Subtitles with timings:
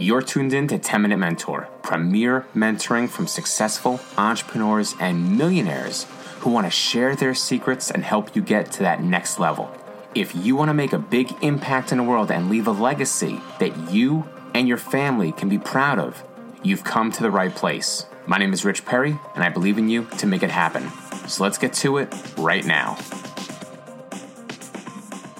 [0.00, 6.06] You're tuned in to 10 Minute Mentor, premier mentoring from successful entrepreneurs and millionaires
[6.38, 9.68] who want to share their secrets and help you get to that next level.
[10.14, 13.40] If you want to make a big impact in the world and leave a legacy
[13.58, 14.24] that you
[14.54, 16.22] and your family can be proud of,
[16.62, 18.06] you've come to the right place.
[18.24, 20.88] My name is Rich Perry, and I believe in you to make it happen.
[21.26, 22.96] So let's get to it right now.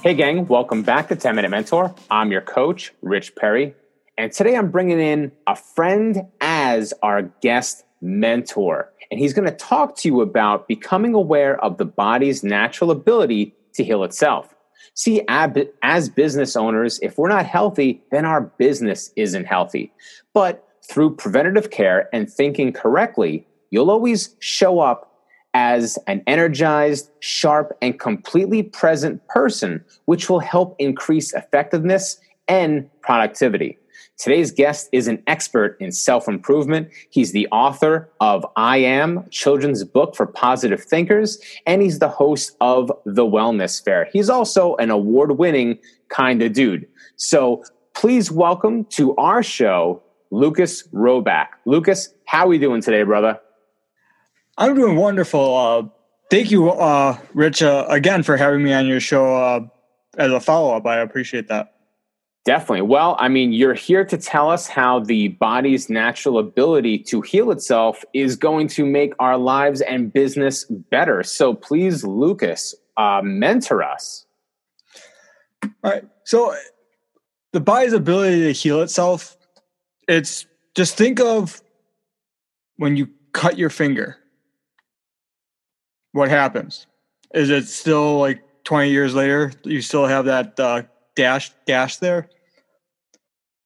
[0.02, 1.94] Hey, gang, welcome back to 10 Minute Mentor.
[2.10, 3.76] I'm your coach, Rich Perry.
[4.18, 8.92] And today I'm bringing in a friend as our guest mentor.
[9.12, 13.54] And he's going to talk to you about becoming aware of the body's natural ability
[13.74, 14.52] to heal itself.
[14.94, 19.92] See, as business owners, if we're not healthy, then our business isn't healthy.
[20.34, 25.12] But through preventative care and thinking correctly, you'll always show up
[25.54, 33.78] as an energized, sharp, and completely present person, which will help increase effectiveness and productivity.
[34.18, 36.90] Today's guest is an expert in self improvement.
[37.08, 42.56] He's the author of I Am, children's book for positive thinkers, and he's the host
[42.60, 44.08] of The Wellness Fair.
[44.12, 46.88] He's also an award winning kind of dude.
[47.14, 47.62] So
[47.94, 50.02] please welcome to our show,
[50.32, 51.50] Lucas Roback.
[51.64, 53.38] Lucas, how are we doing today, brother?
[54.56, 55.56] I'm doing wonderful.
[55.56, 55.82] Uh,
[56.28, 59.60] thank you, uh, Rich, uh, again for having me on your show uh,
[60.16, 60.84] as a follow up.
[60.86, 61.77] I appreciate that.
[62.44, 62.82] Definitely.
[62.82, 67.50] Well, I mean, you're here to tell us how the body's natural ability to heal
[67.50, 71.22] itself is going to make our lives and business better.
[71.22, 74.24] So please, Lucas, uh, mentor us.
[75.62, 76.04] All right.
[76.24, 76.54] So
[77.52, 79.36] the body's ability to heal itself,
[80.06, 81.60] it's just think of
[82.76, 84.16] when you cut your finger.
[86.12, 86.86] What happens?
[87.34, 90.82] Is it still like 20 years later, you still have that uh,
[91.18, 92.30] dash dash there?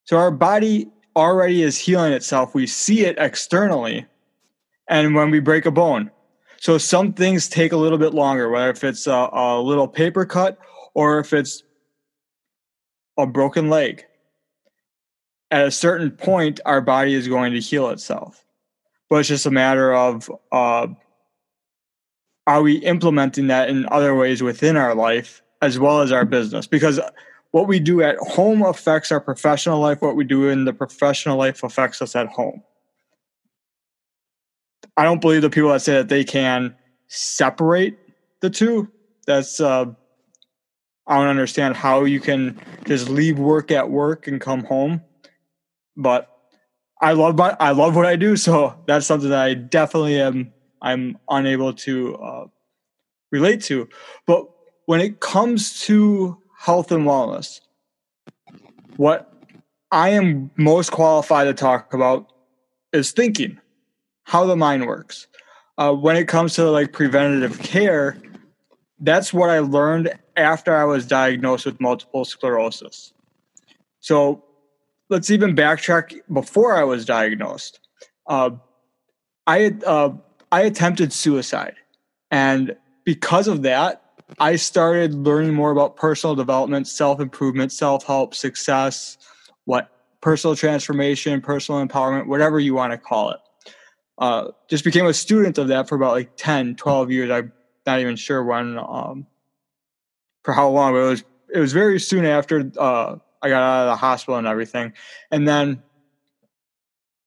[0.05, 2.55] So our body already is healing itself.
[2.55, 4.07] We see it externally.
[4.89, 6.11] And when we break a bone,
[6.57, 10.25] so some things take a little bit longer, whether if it's a, a little paper
[10.25, 10.59] cut
[10.95, 11.63] or if it's
[13.19, 14.05] a broken leg.
[15.51, 18.45] At a certain point, our body is going to heal itself.
[19.11, 20.87] But it's just a matter of uh,
[22.47, 26.67] are we implementing that in other ways within our life as well as our business?
[26.67, 26.99] Because
[27.53, 30.03] what we do at home affects our professional life.
[30.03, 32.63] What we do in the professional life affects us at home.
[34.97, 36.75] I don't believe the people that say that they can
[37.09, 37.99] separate
[38.41, 38.91] the two.
[39.27, 39.87] That's uh,
[41.07, 45.03] I don't understand how you can just leave work at work and come home.
[45.97, 46.29] But
[47.01, 50.53] I love my I love what I do, so that's something that I definitely am
[50.81, 52.47] I'm unable to uh,
[53.31, 53.89] relate to.
[54.27, 54.47] But
[54.87, 57.61] when it comes to health and wellness.
[58.97, 59.33] What
[59.91, 62.33] I am most qualified to talk about
[62.93, 63.59] is thinking,
[64.23, 65.27] how the mind works.
[65.77, 68.17] Uh, when it comes to like preventative care,
[69.01, 73.13] that's what I learned after I was diagnosed with multiple sclerosis.
[73.99, 74.45] So
[75.09, 77.81] let's even backtrack before I was diagnosed.
[78.29, 78.51] Uh,
[79.49, 80.11] I uh,
[80.53, 81.75] I attempted suicide,
[82.31, 84.02] and because of that,
[84.39, 89.19] I started learning more about personal development, self improvement, self help, success,
[89.65, 93.41] what personal transformation, personal empowerment, whatever you want to call it.
[94.19, 97.31] Uh, just became a student of that for about like 10, 12 years.
[97.31, 97.53] I'm
[97.87, 99.27] not even sure when, um,
[100.45, 103.83] for how long, but it was, it was very soon after uh, I got out
[103.83, 104.93] of the hospital and everything.
[105.31, 105.83] And then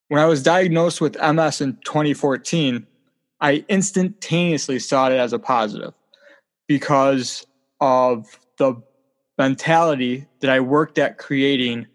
[0.08, 2.88] when I was diagnosed with MS in 2014,
[3.42, 5.94] I instantaneously saw it as a positive
[6.68, 7.46] because
[7.80, 8.81] of the
[9.38, 11.88] mentality that I worked at creating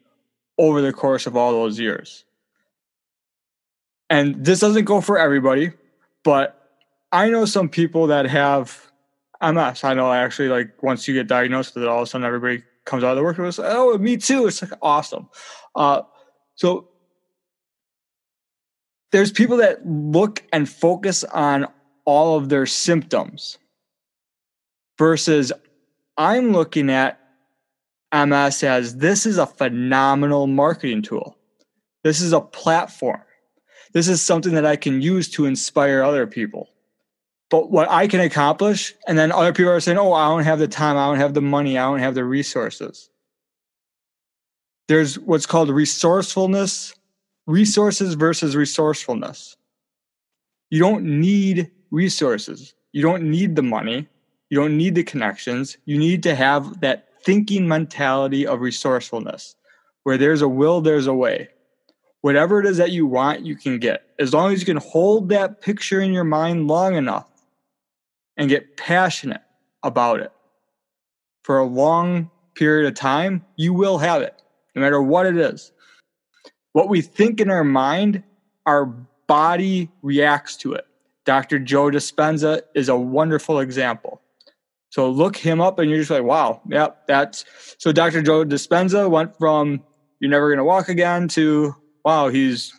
[0.59, 2.25] over the course of all those years.
[4.11, 5.73] And this doesn't go for everybody,
[6.25, 6.77] but
[7.13, 8.91] I know some people that have
[9.43, 9.85] MS.
[9.85, 12.63] I know actually, like, once you get diagnosed with it, all of a sudden everybody
[12.85, 14.47] comes out of the work and goes, Oh, me too.
[14.47, 15.29] It's like awesome.
[15.75, 16.03] Uh,
[16.57, 16.89] so
[19.13, 21.67] there's people that look and focus on
[22.05, 23.59] all of their symptoms
[25.01, 25.51] versus
[26.19, 27.19] I'm looking at
[28.13, 31.39] MS as this is a phenomenal marketing tool.
[32.05, 33.23] This is a platform.
[33.95, 36.69] This is something that I can use to inspire other people.
[37.49, 40.59] But what I can accomplish, and then other people are saying, oh, I don't have
[40.59, 43.09] the time, I don't have the money, I don't have the resources.
[44.87, 46.95] There's what's called resourcefulness,
[47.47, 49.57] resources versus resourcefulness.
[50.69, 54.07] You don't need resources, you don't need the money,
[54.51, 55.79] you don't need the connections.
[55.87, 59.55] You need to have that thinking mentality of resourcefulness.
[60.03, 61.49] Where there's a will, there's a way.
[62.23, 64.05] whatever it is that you want, you can get.
[64.19, 67.29] As long as you can hold that picture in your mind long enough
[68.37, 69.43] and get passionate
[69.83, 70.33] about it
[71.43, 74.43] for a long period of time, you will have it,
[74.75, 75.73] no matter what it is.
[76.73, 78.23] What we think in our mind,
[78.67, 78.87] our
[79.27, 80.87] body reacts to it.
[81.25, 81.59] Dr.
[81.59, 84.21] Joe Dispenza is a wonderful example.
[84.91, 87.45] So look him up and you're just like, wow, yep, that's
[87.79, 88.23] so Dr.
[88.23, 89.83] Joe Dispenza went from
[90.19, 92.75] you're never gonna walk again to wow, he's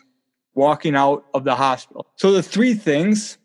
[0.54, 2.06] walking out of the hospital.
[2.16, 3.38] So the three things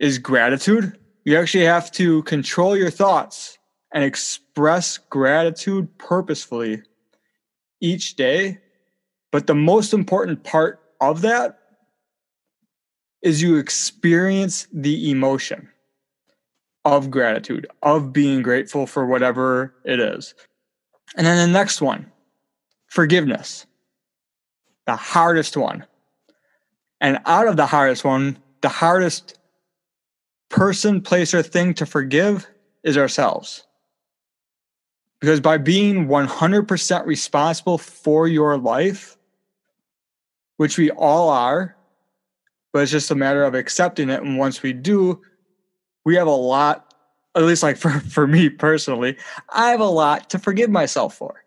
[0.00, 0.98] is gratitude.
[1.24, 3.58] You actually have to control your thoughts
[3.92, 6.82] and express gratitude purposefully
[7.80, 8.58] each day.
[9.30, 11.58] But the most important part of that
[13.22, 15.68] is you experience the emotion
[16.84, 20.34] of gratitude, of being grateful for whatever it is.
[21.16, 22.10] And then the next one,
[22.86, 23.66] forgiveness
[24.88, 25.84] the hardest one.
[26.98, 29.38] And out of the hardest one, the hardest
[30.48, 32.48] person, place, or thing to forgive
[32.82, 33.66] is ourselves.
[35.20, 39.18] Because by being 100% responsible for your life,
[40.56, 41.76] which we all are,
[42.72, 44.22] but it's just a matter of accepting it.
[44.22, 45.20] And once we do,
[46.08, 46.94] we have a lot,
[47.34, 49.14] at least like for, for me personally,
[49.50, 51.44] I have a lot to forgive myself for.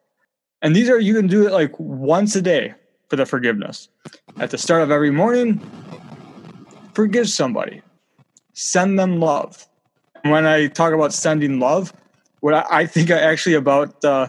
[0.62, 2.76] And these are, you can do it like once a day
[3.10, 3.90] for the forgiveness.
[4.38, 5.60] At the start of every morning,
[6.94, 7.82] forgive somebody,
[8.54, 9.68] send them love.
[10.22, 11.92] When I talk about sending love,
[12.42, 14.28] what I, think I actually about uh,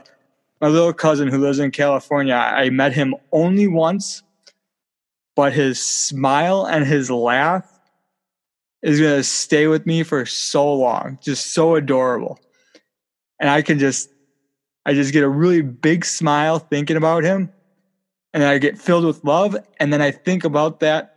[0.62, 4.22] my little cousin who lives in California, I met him only once,
[5.36, 7.71] but his smile and his laugh
[8.82, 11.18] is going to stay with me for so long.
[11.22, 12.38] Just so adorable.
[13.40, 14.10] And I can just,
[14.84, 17.52] I just get a really big smile thinking about him
[18.32, 21.16] and I get filled with love, and then I think about that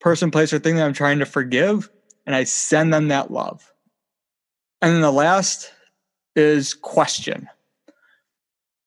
[0.00, 1.90] person, place, or thing that I'm trying to forgive,
[2.26, 3.72] and I send them that love.
[4.80, 5.72] And then the last
[6.36, 7.48] is question.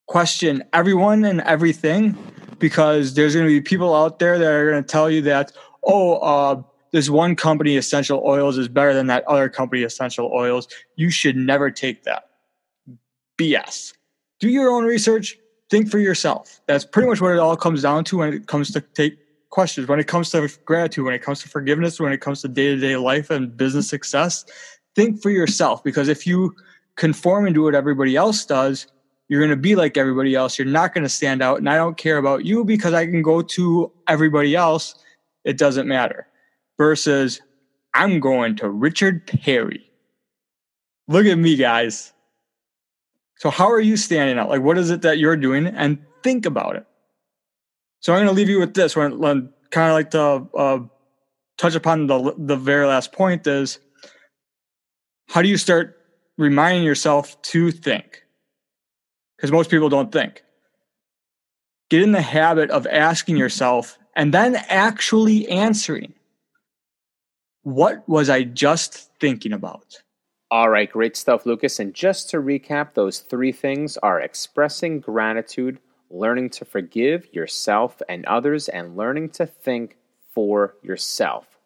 [0.07, 2.17] Question everyone and everything
[2.59, 5.51] because there's going to be people out there that are going to tell you that,
[5.83, 6.61] oh, uh,
[6.95, 10.65] this one company, Essential Oils, is better than that other company, Essential Oils.
[10.95, 12.29] You should never take that.
[13.37, 13.91] BS.
[14.39, 15.37] Do your own research,
[15.69, 16.61] think for yourself.
[16.67, 19.17] That's pretty much what it all comes down to when it comes to take
[19.49, 19.89] questions.
[19.89, 22.67] When it comes to gratitude, when it comes to forgiveness, when it comes to day
[22.67, 24.45] to day life and business success,
[24.95, 25.83] think for yourself.
[25.83, 26.55] Because if you
[26.95, 28.87] conform and do what everybody else does,
[29.27, 30.57] you're going to be like everybody else.
[30.57, 31.57] You're not going to stand out.
[31.57, 34.95] And I don't care about you because I can go to everybody else.
[35.43, 36.27] It doesn't matter.
[36.77, 37.41] Versus,
[37.93, 39.89] I'm going to Richard Perry.
[41.07, 42.11] Look at me, guys.
[43.37, 44.49] So, how are you standing out?
[44.49, 45.67] Like, what is it that you're doing?
[45.67, 46.85] And think about it.
[47.99, 48.95] So, I'm going to leave you with this.
[48.95, 49.19] When,
[49.71, 50.79] kind of like to uh,
[51.57, 53.79] touch upon the the very last point is,
[55.27, 55.97] how do you start
[56.37, 58.23] reminding yourself to think?
[59.35, 60.43] Because most people don't think.
[61.89, 66.13] Get in the habit of asking yourself and then actually answering.
[67.65, 70.03] What was I just thinking about?
[70.51, 71.79] All right, great stuff, Lucas.
[71.79, 75.79] And just to recap, those three things are expressing gratitude,
[76.11, 79.97] learning to forgive yourself and others, and learning to think
[80.29, 81.57] for yourself.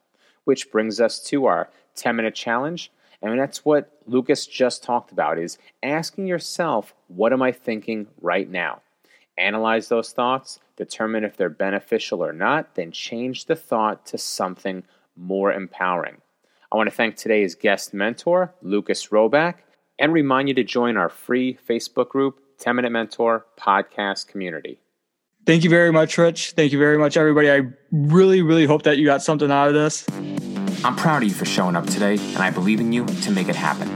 [0.46, 2.94] Which brings us to our 10 minute challenge.
[3.22, 8.50] And that's what Lucas just talked about is asking yourself, what am I thinking right
[8.50, 8.84] now?
[9.38, 14.86] Analyze those thoughts, determine if they're beneficial or not, then change the thought to something
[15.20, 16.18] more empowering.
[16.72, 19.56] I want to thank today's guest mentor, Lucas Roback,
[19.98, 24.80] and remind you to join our free Facebook group, 10 Minute Mentor Podcast Community.
[25.46, 26.52] Thank you very much, Rich.
[26.52, 27.50] Thank you very much, everybody.
[27.50, 27.62] I
[27.92, 30.06] really, really hope that you got something out of this.
[30.84, 33.50] I'm proud of you for showing up today, and I believe in you to make
[33.50, 33.90] it happen.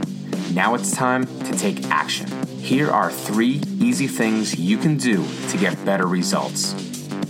[0.52, 2.28] Now it's time to take action.
[2.58, 6.74] Here are three easy things you can do to get better results.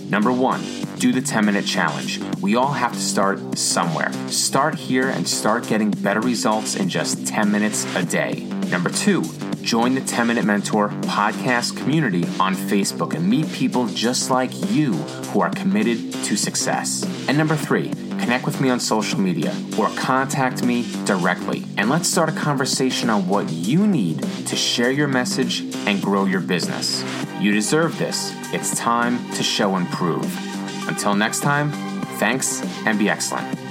[0.09, 0.63] Number one,
[1.05, 2.19] do the 10 minute challenge.
[2.41, 4.11] We all have to start somewhere.
[4.29, 8.45] Start here and start getting better results in just 10 minutes a day.
[8.71, 9.23] Number two,
[9.61, 14.95] join the 10 Minute Mentor podcast community on Facebook and meet people just like you
[14.95, 17.03] who are committed to success.
[17.29, 21.65] And number three, connect with me on social media or contact me directly.
[21.77, 26.25] And let's start a conversation on what you need to share your message and grow
[26.25, 27.05] your business.
[27.41, 28.33] You deserve this.
[28.55, 30.54] It's time to show and prove.
[30.89, 31.73] Until next time,
[32.19, 33.64] thanks and be excellent.